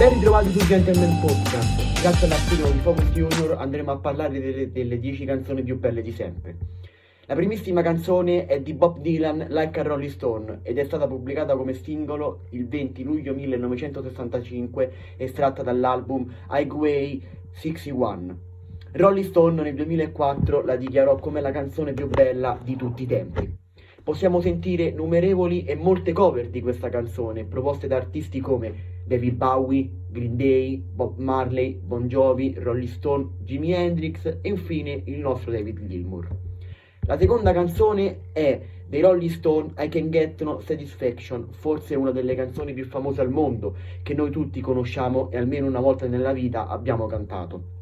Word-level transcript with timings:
Ben 0.00 0.14
ritrovati 0.14 0.48
su 0.48 0.66
Gentleman 0.66 1.20
Podcast. 1.20 2.00
Grazie 2.00 2.26
all'articolo 2.26 2.70
di 2.70 2.78
Focus 2.78 3.10
Junior 3.10 3.58
andremo 3.58 3.90
a 3.90 3.98
parlare 3.98 4.40
delle, 4.40 4.72
delle 4.72 4.98
10 4.98 5.26
canzoni 5.26 5.62
più 5.62 5.78
belle 5.78 6.00
di 6.00 6.10
sempre. 6.10 6.56
La 7.26 7.34
primissima 7.34 7.82
canzone 7.82 8.46
è 8.46 8.62
di 8.62 8.72
Bob 8.72 9.00
Dylan, 9.00 9.48
Like 9.50 9.78
a 9.78 9.82
Rolling 9.82 10.10
Stone, 10.10 10.60
ed 10.62 10.78
è 10.78 10.84
stata 10.84 11.06
pubblicata 11.06 11.54
come 11.54 11.74
singolo 11.74 12.46
il 12.52 12.66
20 12.66 13.02
luglio 13.02 13.34
1965, 13.34 14.92
estratta 15.18 15.62
dall'album 15.62 16.32
Highway 16.48 17.22
61. 17.50 18.38
Rolling 18.92 19.26
Stone 19.26 19.60
nel 19.60 19.74
2004 19.74 20.64
la 20.64 20.76
dichiarò 20.76 21.16
come 21.16 21.42
la 21.42 21.50
canzone 21.50 21.92
più 21.92 22.08
bella 22.08 22.58
di 22.64 22.74
tutti 22.74 23.02
i 23.02 23.06
tempi. 23.06 23.54
Possiamo 24.02 24.40
sentire 24.40 24.92
numerevoli 24.92 25.64
e 25.64 25.74
molte 25.74 26.12
cover 26.12 26.48
di 26.48 26.62
questa 26.62 26.88
canzone, 26.88 27.44
proposte 27.44 27.86
da 27.86 27.96
artisti 27.96 28.40
come 28.40 28.99
David 29.10 29.34
Bowie, 29.34 29.90
Green 30.06 30.36
Day, 30.36 30.76
Bob 30.76 31.18
Marley, 31.18 31.80
Bon 31.82 32.06
Jovi, 32.06 32.54
Rolling 32.56 32.86
Stone, 32.86 33.30
Jimi 33.42 33.72
Hendrix 33.72 34.24
e 34.24 34.48
infine 34.48 35.02
il 35.06 35.18
nostro 35.18 35.50
David 35.50 35.84
Gilmour. 35.84 36.28
La 37.08 37.18
seconda 37.18 37.52
canzone 37.52 38.30
è 38.30 38.60
dei 38.86 39.00
Rolling 39.00 39.30
Stone 39.30 39.72
I 39.78 39.88
Can 39.88 40.10
Get 40.10 40.40
No 40.44 40.60
Satisfaction, 40.60 41.48
forse 41.50 41.96
una 41.96 42.12
delle 42.12 42.36
canzoni 42.36 42.72
più 42.72 42.84
famose 42.84 43.20
al 43.20 43.30
mondo 43.30 43.74
che 44.04 44.14
noi 44.14 44.30
tutti 44.30 44.60
conosciamo 44.60 45.28
e 45.32 45.38
almeno 45.38 45.66
una 45.66 45.80
volta 45.80 46.06
nella 46.06 46.32
vita 46.32 46.68
abbiamo 46.68 47.06
cantato. 47.06 47.79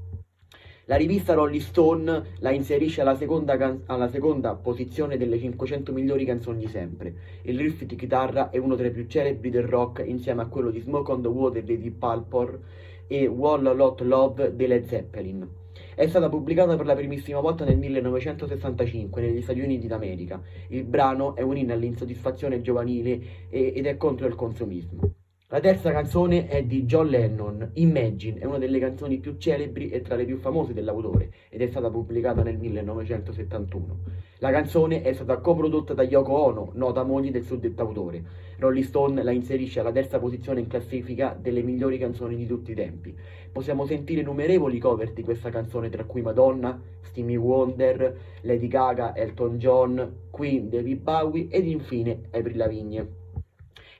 La 0.89 0.97
rivista 0.97 1.35
Rolling 1.35 1.61
Stone 1.61 2.23
la 2.39 2.51
inserisce 2.51 3.03
alla 3.03 3.15
seconda, 3.15 3.59
can- 3.59 3.83
alla 3.89 4.09
seconda, 4.09 4.55
posizione 4.55 5.19
delle 5.19 5.39
500 5.39 5.93
migliori 5.93 6.25
canzoni 6.25 6.61
di 6.61 6.67
sempre. 6.67 7.15
Il 7.43 7.59
riff 7.59 7.83
di 7.83 7.95
chitarra 7.95 8.49
è 8.49 8.57
uno 8.57 8.75
tra 8.75 8.87
i 8.87 8.91
più 8.91 9.07
celebri 9.07 9.51
del 9.51 9.65
rock 9.65 10.03
insieme 10.07 10.41
a 10.41 10.47
quello 10.47 10.71
di 10.71 10.81
Smoke 10.81 11.13
on 11.13 11.21
the 11.21 11.29
Water 11.29 11.63
dei 11.63 11.79
Deep 11.79 11.99
Purple 11.99 12.61
e 13.07 13.27
Wall 13.27 13.77
Lot 13.77 14.01
Love 14.01 14.57
dei 14.57 14.67
Led 14.67 14.87
Zeppelin. 14.87 15.47
È 15.95 16.07
stata 16.07 16.31
pubblicata 16.31 16.75
per 16.75 16.87
la 16.87 16.95
primissima 16.95 17.41
volta 17.41 17.67
nel 17.67 17.77
1965 17.77 19.21
negli 19.21 19.43
Stati 19.43 19.61
Uniti 19.61 19.89
d'America. 19.89 20.41
Il 20.69 20.85
brano 20.85 21.37
è 21.37 21.43
un 21.43 21.59
inno 21.59 21.75
all'insoddisfazione 21.75 22.63
giovanile 22.63 23.21
ed 23.51 23.85
è 23.85 23.97
contro 23.99 24.27
il 24.27 24.35
consumismo. 24.35 25.18
La 25.51 25.61
terza 25.61 25.91
canzone 25.91 26.47
è 26.47 26.63
di 26.63 26.85
John 26.85 27.07
Lennon, 27.07 27.71
Imagine, 27.77 28.39
è 28.39 28.45
una 28.45 28.59
delle 28.59 28.79
canzoni 28.79 29.17
più 29.17 29.39
celebri 29.39 29.89
e 29.89 30.03
tra 30.03 30.15
le 30.15 30.27
più 30.27 30.37
famose 30.37 30.75
dell'autore 30.75 31.31
ed 31.49 31.63
è 31.63 31.67
stata 31.69 31.89
pubblicata 31.89 32.43
nel 32.43 32.59
1971. 32.59 33.99
La 34.41 34.51
canzone 34.51 35.01
è 35.01 35.11
stata 35.15 35.39
coprodotta 35.39 35.95
da 35.95 36.03
Yoko 36.03 36.35
Ono, 36.35 36.73
nota 36.75 37.03
moglie 37.03 37.31
del 37.31 37.45
suddetto 37.45 37.81
autore. 37.81 38.23
Rolling 38.59 38.85
Stone 38.85 39.23
la 39.23 39.31
inserisce 39.31 39.81
alla 39.81 39.91
terza 39.91 40.19
posizione 40.19 40.61
in 40.61 40.67
classifica 40.67 41.35
delle 41.41 41.63
migliori 41.63 41.97
canzoni 41.97 42.37
di 42.37 42.47
tutti 42.47 42.73
i 42.73 42.75
tempi. 42.75 43.17
Possiamo 43.51 43.87
sentire 43.87 44.21
numerevoli 44.21 44.79
cover 44.79 45.15
di 45.15 45.23
questa 45.23 45.49
canzone, 45.49 45.89
tra 45.89 46.05
cui 46.05 46.21
Madonna, 46.21 46.79
Stevie 47.01 47.37
Wonder, 47.37 48.15
Lady 48.43 48.69
Gaga, 48.69 49.17
Elton 49.17 49.57
John, 49.57 50.13
Queen, 50.29 50.69
David 50.69 51.01
Bowie 51.01 51.49
ed 51.49 51.67
infine 51.67 52.25
April 52.33 52.59
Lavigne. 52.59 53.27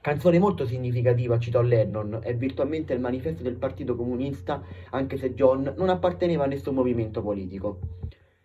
Canzone 0.01 0.39
molto 0.39 0.65
significativa, 0.65 1.41
citò 1.41 1.61
Lennon, 1.61 2.21
è 2.23 2.35
virtualmente 2.37 2.95
il 2.95 3.01
manifesto 3.01 3.43
del 3.43 3.57
Partito 3.57 3.97
Comunista, 3.97 4.63
anche 4.91 5.17
se 5.17 5.35
John 5.35 5.75
non 5.77 5.89
apparteneva 5.89 6.45
a 6.45 6.47
nessun 6.47 6.75
movimento 6.75 7.21
politico. 7.21 7.79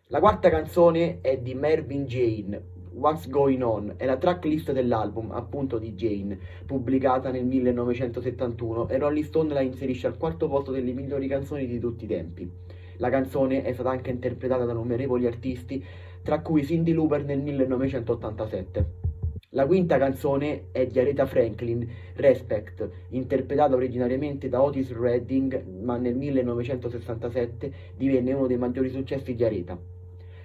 La 0.07 0.19
quarta 0.19 0.49
canzone 0.49 1.19
è 1.21 1.37
di 1.37 1.53
Mervyn 1.53 2.05
Jane, 2.05 2.61
What's 2.93 3.29
Going 3.29 3.61
On, 3.61 3.93
è 3.97 4.05
la 4.05 4.17
tracklist 4.17 4.71
dell'album, 4.71 5.31
appunto 5.31 5.77
di 5.77 5.93
Jane, 5.93 6.39
pubblicata 6.65 7.29
nel 7.29 7.45
1971 7.45 8.89
e 8.89 8.97
Rolling 8.97 9.25
Stone 9.25 9.53
la 9.53 9.61
inserisce 9.61 10.07
al 10.07 10.17
quarto 10.17 10.47
posto 10.47 10.71
delle 10.71 10.91
migliori 10.91 11.27
canzoni 11.27 11.67
di 11.67 11.79
tutti 11.79 12.05
i 12.05 12.07
tempi. 12.07 12.51
La 12.97 13.09
canzone 13.09 13.63
è 13.63 13.73
stata 13.73 13.91
anche 13.91 14.09
interpretata 14.09 14.65
da 14.65 14.71
innumerevoli 14.71 15.27
artisti, 15.27 15.83
tra 16.23 16.41
cui 16.41 16.63
Cindy 16.63 16.93
Looper 16.93 17.23
nel 17.23 17.41
1987. 17.41 19.12
La 19.55 19.67
quinta 19.67 19.99
canzone 19.99 20.69
è 20.71 20.87
di 20.87 20.97
Aretha 20.97 21.27
Franklin, 21.27 21.87
Respect, 22.15 22.89
interpretata 23.09 23.75
originariamente 23.75 24.49
da 24.49 24.63
Otis 24.63 24.91
Redding, 24.91 25.63
ma 25.83 25.95
nel 25.97 26.15
1967 26.15 27.71
divenne 27.95 28.33
uno 28.33 28.47
dei 28.47 28.57
maggiori 28.57 28.89
successi 28.89 29.35
di 29.35 29.43
Aretha. 29.43 29.77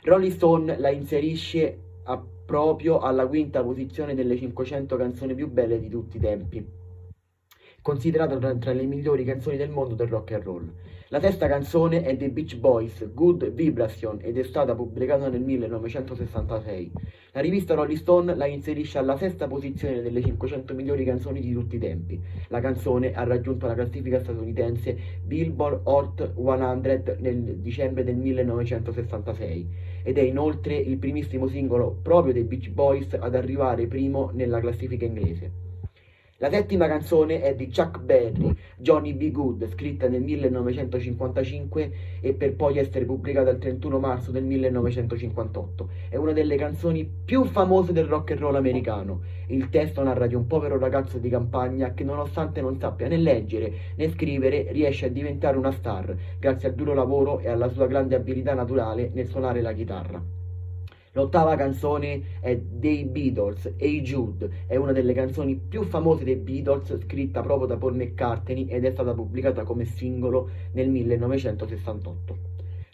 Rolling 0.03 0.33
Stone 0.33 0.79
la 0.79 0.91
inserisce 0.91 1.79
a, 2.03 2.23
proprio 2.45 2.99
alla 2.99 3.27
quinta 3.27 3.63
posizione 3.63 4.15
delle 4.15 4.37
500 4.37 4.97
canzoni 4.97 5.35
più 5.35 5.49
belle 5.49 5.81
di 5.81 5.89
tutti 5.89 6.19
i 6.19 6.21
tempi, 6.21 6.67
considerata 7.81 8.37
tra, 8.37 8.55
tra 8.57 8.73
le 8.73 8.85
migliori 8.85 9.25
canzoni 9.25 9.57
del 9.57 9.71
mondo 9.71 9.95
del 9.95 10.09
rock 10.09 10.33
and 10.33 10.43
roll. 10.43 10.73
La 11.11 11.21
sesta 11.21 11.49
canzone 11.49 12.03
è 12.03 12.15
dei 12.19 12.29
Beach 12.29 12.59
Boys, 12.59 13.15
Good 13.15 13.53
Vibration, 13.53 14.19
ed 14.21 14.37
è 14.37 14.43
stata 14.43 14.75
pubblicata 14.75 15.31
nel 15.31 15.41
1966. 15.41 16.93
La 17.33 17.41
rivista 17.41 17.73
Rolling 17.73 17.99
Stone 17.99 18.35
la 18.35 18.45
inserisce 18.45 18.99
alla 18.99 19.17
sesta 19.17 19.47
posizione 19.47 20.03
delle 20.03 20.21
500 20.21 20.75
migliori 20.75 21.07
canzoni 21.07 21.41
di 21.41 21.51
tutti 21.55 21.77
i 21.77 21.79
tempi. 21.79 22.21
La 22.49 22.61
canzone 22.61 23.15
ha 23.15 23.25
raggiunto 23.25 23.67
la 23.67 23.73
classifica 23.73 24.21
statunitense 24.21 24.99
Billboard 25.25 25.81
Hot 25.85 26.35
100 26.37 27.17
nel 27.21 27.57
dicembre 27.57 28.05
del 28.05 28.17
1966 28.17 29.67
ed 30.03 30.19
è 30.19 30.23
inoltre 30.23 30.77
il 30.77 30.99
primissimo 30.99 31.47
singolo 31.47 32.01
proprio 32.03 32.35
dei 32.35 32.45
Beach 32.45 32.69
Boys 32.69 33.15
ad 33.19 33.35
arrivare 33.35 33.87
primo 33.87 34.29
nella 34.35 34.61
classifica 34.61 35.07
inglese. 35.07 35.68
La 36.41 36.51
settima 36.51 36.87
canzone 36.87 37.43
è 37.43 37.57
di 37.57 37.67
Chuck 37.67 37.99
Berry, 37.99 38.55
Johnny 38.77 39.13
B. 39.13 39.33
Good, 39.33 39.67
scritta 39.73 40.07
nel 40.07 40.23
1955 40.23 41.93
e 42.21 42.33
per 42.33 42.55
poi 42.55 42.79
essere 42.79 43.05
pubblicata 43.07 43.51
il 43.51 43.59
31 43.59 43.99
marzo 43.99 44.31
del 44.31 44.45
1958. 44.45 45.89
È 46.09 46.15
una 46.15 46.31
delle 46.31 46.55
canzoni 46.55 47.11
più 47.25 47.45
famose 47.45 47.93
del 47.93 48.05
rock 48.05 48.31
and 48.31 48.41
roll 48.41 48.55
americano. 48.55 49.23
Il 49.49 49.69
testo 49.69 50.01
narra 50.05 50.29
di 50.29 50.37
un 50.37 50.47
povero 50.47 50.79
ragazzo 50.79 51.19
di 51.19 51.29
campagna 51.29 51.93
che 51.93 52.05
nonostante 52.05 52.61
non 52.61 52.79
sappia 52.79 53.09
né 53.09 53.17
leggere 53.17 53.73
né 53.97 54.09
scrivere 54.09 54.69
riesce 54.71 55.07
a 55.07 55.11
diventare 55.11 55.57
una 55.57 55.73
star 55.73 56.15
grazie 56.39 56.69
al 56.69 56.77
duro 56.77 56.95
lavoro 56.95 57.41
e 57.41 57.49
alla 57.49 57.69
sua 57.69 57.89
grande 57.89 58.15
abilità 58.15 58.55
naturale 58.55 59.11
nel 59.13 59.27
suonare 59.27 59.61
la 59.61 59.73
chitarra. 59.73 60.38
L'ottava 61.13 61.57
canzone 61.57 62.23
è 62.41 62.57
dei 62.57 63.05
Beatles, 63.05 63.75
Hey 63.77 64.03
Jude, 64.03 64.65
è 64.67 64.77
una 64.77 64.93
delle 64.93 65.15
canzoni 65.15 65.57
più 65.57 65.83
famose 65.85 66.25
dei 66.25 66.37
Beatles, 66.37 66.99
scritta 67.05 67.41
proprio 67.41 67.67
da 67.67 67.77
Paul 67.77 67.97
McCartney 67.97 68.67
ed 68.67 68.85
è 68.85 68.91
stata 68.91 69.15
pubblicata 69.15 69.65
come 69.65 69.85
singolo 69.85 70.49
nel 70.73 70.91
1968. 70.91 72.37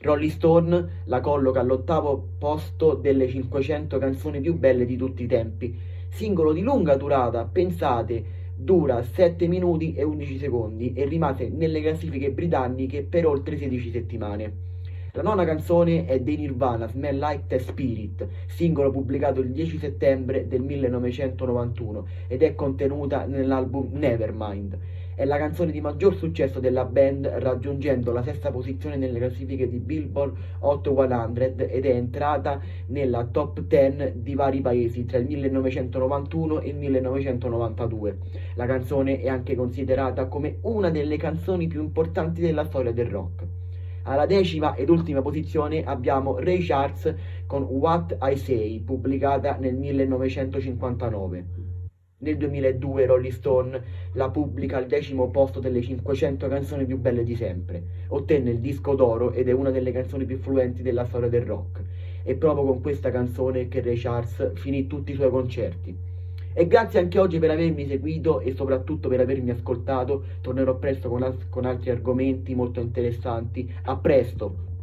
Rolling 0.01 0.31
Stone 0.31 0.89
la 1.05 1.21
colloca 1.21 1.61
all'ottavo 1.61 2.29
posto 2.39 2.95
delle 2.95 3.27
500 3.27 3.99
canzoni 3.99 4.41
più 4.41 4.55
belle 4.59 4.85
di 4.85 4.97
tutti 4.97 5.25
i 5.25 5.27
tempi. 5.27 5.77
Singolo 6.09 6.53
di 6.53 6.61
lunga 6.61 6.95
durata, 6.97 7.45
pensate, 7.45 8.43
dura 8.55 9.03
7 9.03 9.49
minuti 9.49 9.95
e 9.95 10.05
11 10.05 10.39
secondi 10.39 10.93
e 10.93 11.07
rimase 11.07 11.49
nelle 11.49 11.81
classifiche 11.81 12.31
britanniche 12.31 13.03
per 13.03 13.27
oltre 13.27 13.57
16 13.57 13.91
settimane. 13.91 14.73
La 15.17 15.23
nona 15.23 15.45
canzone 15.45 16.07
è 16.07 16.19
dei 16.19 16.37
Nirvana, 16.37 16.89
Smell 16.89 17.21
Like 17.21 17.45
the 17.47 17.61
Spirit, 17.61 18.27
singolo 18.49 18.91
pubblicato 18.91 19.39
il 19.39 19.53
10 19.53 19.79
settembre 19.79 20.49
del 20.49 20.63
1991 20.63 22.07
ed 22.27 22.43
è 22.43 22.57
contenuta 22.57 23.25
nell'album 23.25 23.91
Nevermind. 23.93 24.77
È 25.15 25.25
la 25.25 25.37
canzone 25.37 25.71
di 25.71 25.81
maggior 25.81 26.17
successo 26.17 26.59
della 26.59 26.85
band, 26.85 27.27
raggiungendo 27.27 28.11
la 28.11 28.25
sesta 28.25 28.51
posizione 28.51 28.97
nelle 28.97 29.21
classifiche 29.21 29.69
di 29.69 29.79
Billboard 29.79 30.37
Hot 30.59 30.83
100 30.83 31.63
ed 31.69 31.87
è 31.87 31.91
entrata 31.91 32.61
nella 32.87 33.25
top 33.27 33.61
10 33.61 34.15
di 34.17 34.35
vari 34.35 34.63
paesi 34.63 35.05
tra 35.05 35.19
il 35.19 35.27
1991 35.27 36.61
e 36.61 36.71
il 36.71 36.77
1992. 36.77 38.19
La 38.57 38.67
canzone 38.67 39.21
è 39.21 39.29
anche 39.29 39.55
considerata 39.55 40.27
come 40.27 40.59
una 40.63 40.91
delle 40.91 41.17
canzoni 41.19 41.69
più 41.69 41.81
importanti 41.81 42.41
della 42.41 42.65
storia 42.65 42.91
del 42.91 43.07
rock. 43.07 43.63
Alla 44.07 44.27
decima 44.27 44.75
ed 44.75 44.91
ultima 44.91 45.23
posizione 45.23 45.83
abbiamo 45.83 46.39
Ray 46.39 46.63
Charles 46.63 47.15
con 47.47 47.63
What 47.63 48.19
I 48.21 48.37
Say, 48.37 48.81
pubblicata 48.81 49.57
nel 49.57 49.77
1959. 49.77 51.45
Nel 52.19 52.37
2002 52.37 53.07
Rolling 53.07 53.33
Stone 53.33 53.83
la 54.13 54.29
pubblica 54.29 54.77
al 54.77 54.87
decimo 54.87 55.31
posto 55.31 55.59
delle 55.59 55.81
500 55.81 56.49
canzoni 56.49 56.85
più 56.85 56.99
belle 56.99 57.25
di 57.25 57.35
sempre. 57.35 57.83
Ottenne 58.09 58.51
il 58.51 58.61
disco 58.61 58.95
d'oro 58.95 59.33
ed 59.33 59.49
è 59.49 59.53
una 59.53 59.71
delle 59.71 59.91
canzoni 59.91 60.27
più 60.27 60.37
fluenti 60.37 60.83
della 60.83 61.07
storia 61.07 61.31
del 61.31 61.47
rock. 61.47 61.83
È 62.23 62.35
proprio 62.35 62.67
con 62.67 62.83
questa 62.83 63.11
canzone 63.11 63.69
che 63.69 63.81
Ray 63.81 63.97
Charles 63.97 64.53
finì 64.57 64.87
tutti 64.87 65.13
i 65.13 65.15
suoi 65.15 65.31
concerti. 65.31 65.97
E 66.57 66.67
grazie 66.69 67.01
anche 67.01 67.19
oggi 67.19 67.39
per 67.39 67.51
avermi 67.51 67.87
seguito 67.87 68.41
e 68.41 68.55
soprattutto 68.55 69.09
per 69.09 69.21
avermi 69.21 69.51
ascoltato. 69.51 70.25
Tornerò 70.41 70.79
presto 70.79 71.09
con, 71.09 71.47
con 71.51 71.65
altri 71.67 71.91
argomenti 71.91 72.55
molto 72.55 72.81
interessanti. 72.81 73.71
A 73.83 73.97
presto! 73.99 74.74